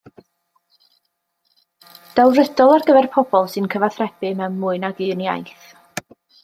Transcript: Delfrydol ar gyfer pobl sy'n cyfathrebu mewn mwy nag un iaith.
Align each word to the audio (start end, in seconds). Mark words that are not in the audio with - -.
Delfrydol 2.15 2.73
ar 2.79 2.89
gyfer 2.89 3.11
pobl 3.19 3.47
sy'n 3.55 3.71
cyfathrebu 3.75 4.35
mewn 4.43 4.61
mwy 4.65 4.85
nag 4.87 5.07
un 5.15 5.25
iaith. 5.29 5.67